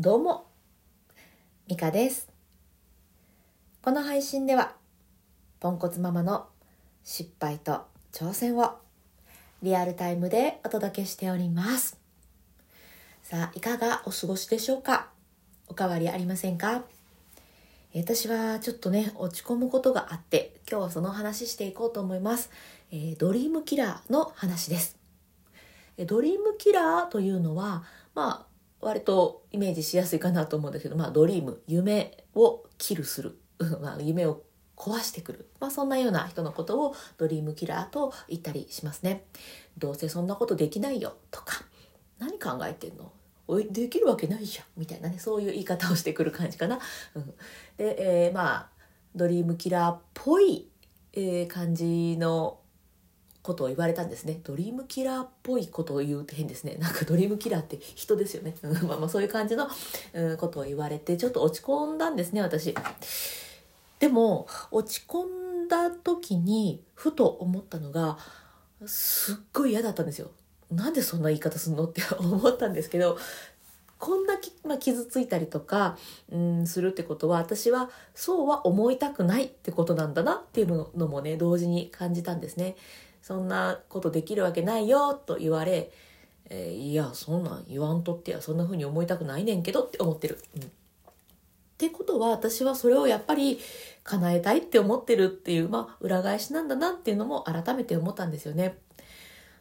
[0.00, 0.46] どうも、
[1.66, 2.28] ミカです。
[3.82, 4.76] この配信では、
[5.58, 6.46] ポンコツママの
[7.02, 7.80] 失敗と
[8.12, 8.76] 挑戦を
[9.60, 11.98] リアルタイムでお届けしております。
[13.24, 15.08] さあ、いかがお過ごしでしょうか？
[15.66, 16.84] おかわりありませんか？
[17.92, 22.50] 私はちょっとね、落ち込むことがあって、今日はその話していこうと思います。
[22.92, 24.96] えドリームキラーの話です。
[26.06, 27.82] ドリームキラーというのは、
[28.14, 28.47] まあ、
[28.80, 33.38] 割とイメージしやすいかなと思うんだけど、まあ、ドリーム、夢をキルする。
[33.58, 34.42] う んまあ、夢を
[34.76, 35.48] 壊してくる。
[35.58, 39.24] まあ、そんなような人のことをドリームキラーと言ったりしますね。
[39.76, 41.64] どうせそんなことできないよとか、
[42.18, 43.10] 何考えてんの？
[43.48, 46.78] おいできるわけないじゃんみたいなね、そういう言い方をしてくる感じかな。
[47.14, 47.26] うん、
[47.78, 48.68] で、えーまあ、
[49.16, 50.68] ドリームキラーっぽい、
[51.14, 52.60] えー感じの
[53.42, 54.40] ことを言われたんですね。
[54.44, 56.76] ドリームキラーっぽいことを言うって変ですね。
[56.78, 58.54] なんかドリームキラーって人ですよね。
[58.62, 59.68] うんまあまあそういう感じの、
[60.38, 62.74] ことを言われてちょっと落ち込んだんですね私。
[63.98, 68.18] でも落ち込んだ時にふと思ったのが
[68.86, 70.30] すっごい嫌だったんですよ。
[70.70, 73.18] なんでそんな言い方するのって思ったんですけど
[73.98, 75.96] こんなき、まあ、傷ついたりとか、
[76.30, 82.76] うん、するってことは私はそうは思いたくないってことなんだなっていうのもね同時に感じたんですね。
[83.22, 85.90] そんなことできるわけないよと言われ、
[86.48, 90.38] えーいやそんなん言わんとってやそんな風に思いたくないねんけどって思ってる。
[90.56, 90.64] うんっ
[91.78, 93.60] てことは私はそれをやっぱり
[94.02, 98.78] 叶えたいって思ってるっていう、まあ、裏返しなんだなっていうのも改めて思ったんですよね。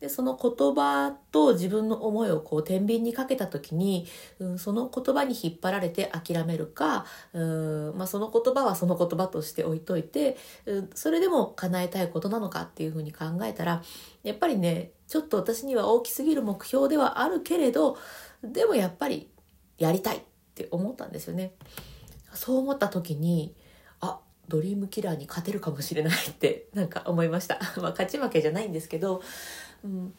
[0.00, 4.06] でその言葉と自分の思いをこう天秤にかけた時に、
[4.38, 13.82] うん、その言葉に引っ張られて諦めるか、うんまあ、その言葉はその言葉として置いといて、うん、それでも叶えたいことなのかっていうふうに考えたら
[14.22, 17.98] やっぱりねちょっと私には大きすぎる目標ではあるけれど
[18.42, 19.28] でもやっぱり
[19.76, 20.20] やりたいっ
[20.54, 21.52] て思ったんですよね。
[22.32, 23.54] そう思った時に
[24.00, 27.58] あドリームキラーに勝てるかもしれないってなんか思いました。
[27.80, 29.22] まあ勝ち負けじゃないんですけど、
[29.84, 30.14] うん、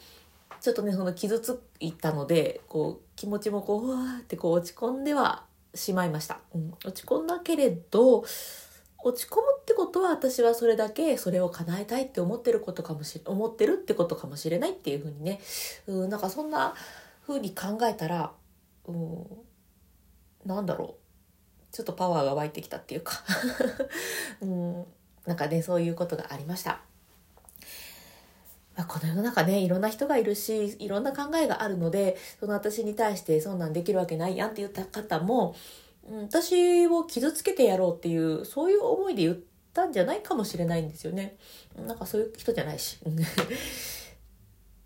[0.60, 8.24] ちょっとねその傷ついたのでこう気持ちもこううわってこう落ち込んではしまいました、うん、落ち込んだけれど
[9.04, 15.40] 落ち込むってことは私はそれだけそれを叶えたいって思ってることかもしれ思ってるってことかもしれないっていうふうにね、
[15.88, 16.76] うん、なんかそんな
[17.22, 18.32] ふうに考えたら、
[18.88, 19.26] うん、
[20.46, 21.02] なんだろう。
[21.72, 23.14] ちょっとパワーが湧いてきたっていうか、
[24.42, 24.86] うん、
[25.26, 26.82] なんかねそういうことがありました。
[28.86, 35.56] この世の中ねいろんな人がいるしいろんな考えがあるのでその私に対してそんなんできるわけないやんって言った方も、
[36.10, 39.38] うん、私を傷つけてやろうっていうそういう思いで言っ
[39.74, 41.36] たんじゃないかもしれないんですよね。
[41.76, 43.00] なんかそういう人じゃないし。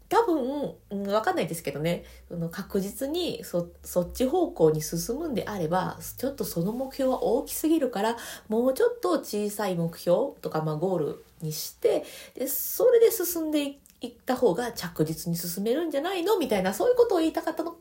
[0.07, 8.15] 多分、うん、分かんないですけどねその確実にそそっち方向に進むんであればちょっとその目標は大きすぎるから
[8.47, 16.37] もうちょっと小さい目標とか、まあ、ゴールにしてでそれで進んでい行った方が着実に進めるんじゃないの？
[16.37, 17.79] みたいなそういうことを言いたかったのかも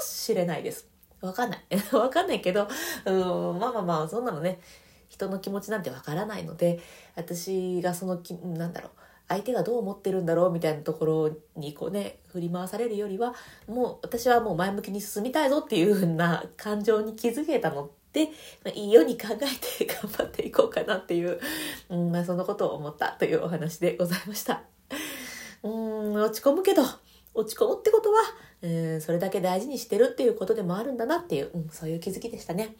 [0.00, 0.88] しれないです。
[1.20, 1.60] わかんない。
[1.92, 2.68] わかんないけど、
[3.04, 4.60] うん、まあまあまあ、そんなのね、
[5.08, 6.80] 人の気持ちなんてわからないので、
[7.16, 8.90] 私がそのき、なんだろう、
[9.28, 13.34] 相手がどう思ってるんだろうみたいなところにこうね、振り回されるよりは、
[13.66, 18.26] もう私はもう前向きに進みたいぞっていうふうな感情に気づけたので、
[18.64, 21.40] まあ、いいように考えて頑張っていこうかなっていう、
[21.90, 24.77] うん、まあそのことを思ったというお話でございました。
[25.62, 26.82] うん、落ち込むけど、
[27.34, 28.18] 落ち込むってことは、
[28.62, 32.76] うん、それだけ大事にしてるっていうことでもあるんだなっていう、うん、そういう気づきでしたね。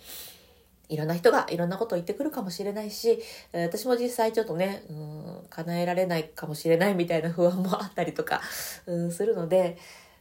[0.89, 3.21] いろんな人がいろんなことを言ってくるかもしれないし、
[3.53, 8.41] 私も実際ちょっとね、うん、叶えられないかもしれないみたいな不安もあったりとか、
[8.87, 9.77] うん、するので、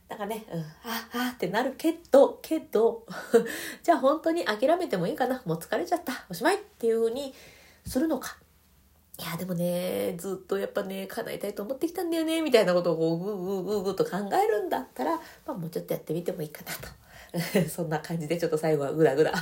[0.09, 0.65] なんかね、うん、あ、
[1.29, 3.05] あってなるけど、けど、
[3.81, 7.33] じゃあ本当に諦めてもいいかな、もう疲れちゃった、おしまいっていう風に
[7.85, 8.37] するのか。
[9.19, 17.07] いや、でもね、ずっとやっぱね、叶えたいと思ってきたんだよね、みたいなことをこう、ぐーぐーぐーぐーと考えるんだったら、まあもうちょっとやってみてもいいかなと。
[17.69, 19.33] そんな感じでちょっと最後はぐだ ぐだ、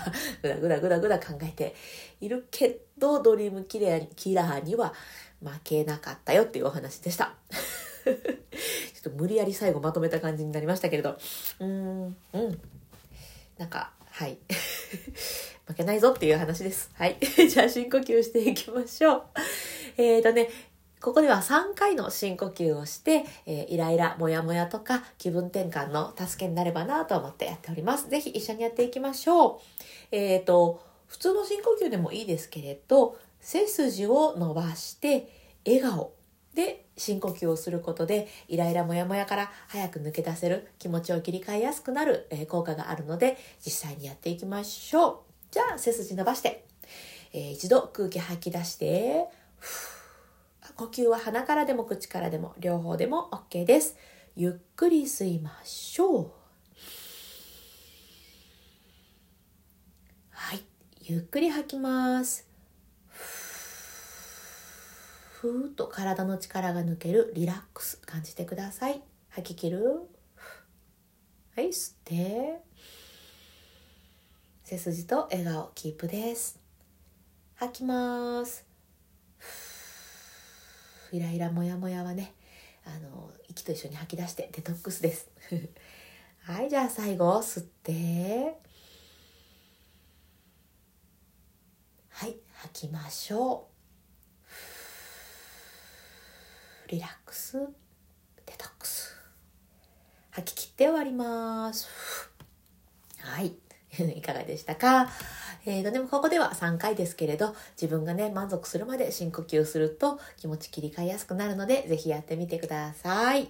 [0.41, 1.75] ぐだぐだぐだぐだ考えて
[2.21, 4.93] いるけど、ドリームキラーキラーには
[5.43, 7.35] 負けなかったよっていうお話でした。
[8.05, 8.15] ちょっ
[9.03, 11.17] と無理やり最後まとめた感じになりましたけれど、
[11.59, 12.61] うん、うん。
[13.57, 14.37] なんか、はい。
[15.65, 16.91] 負けないぞっていう話です。
[16.93, 17.17] はい。
[17.19, 19.23] じゃあ深呼吸していきましょう。
[19.97, 20.49] えーとね、
[21.01, 28.09] ここでは3回の深呼吸をして、えーイライラ、モヤモヤとか気分転換の助けになればなと思ってやっております。
[28.09, 29.59] ぜひ一緒にやっていきましょう。
[30.11, 35.29] えーと、普通の深呼吸でもいいですけれど、背筋を伸ばして
[35.65, 36.13] 笑顔
[36.55, 45.17] で深呼吸をすることでイライラモヤモヤから早く抜け出せる気持ちを切り替えやすくなる、え効果があるので実際にやっていきましょう
[45.51, 46.65] じゃあ背筋伸ばして、
[47.33, 49.27] えー、一度空気吐き出して
[50.75, 53.97] 呼吸は鼻からでも口からでも両方でも OK です。
[54.35, 56.31] ゆっくり吸いましょう。
[60.31, 60.63] はい。
[61.01, 62.45] ゆっくり吐きます。
[65.41, 69.01] ふーっと体の力が抜けるリラックス感じてください。
[69.29, 70.09] 吐き切る。
[71.55, 72.59] はい吸って。
[74.65, 76.59] 背筋と笑顔キープです。
[77.55, 78.74] 吐きます。
[81.15, 82.33] イライラモヤモヤはね
[82.83, 85.29] あの息と一緒に吐き出してデトックスです。
[86.43, 88.59] はいじゃあ最後吸って。
[92.09, 93.69] はい吐きましょ
[96.87, 96.89] う。
[96.91, 97.59] リラックス
[98.45, 99.15] デトックス。
[100.31, 101.87] 吐き切って終わります。
[104.15, 105.09] いかがでしたか？
[105.67, 113.49] えーと、でもここでは3回ですけれど、自分がね、満足するまで深呼吸すると気持ち切り替えやすくなるので、ぜひやってみてください。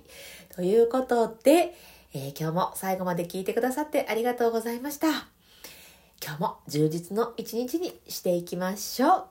[0.55, 1.75] ということで、
[2.13, 5.07] えー、今日も最後まで聞いてくださってありがとうございました。
[6.23, 9.25] 今日も充実の一日にしていきましょう。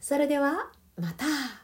[0.00, 1.63] それでは、また。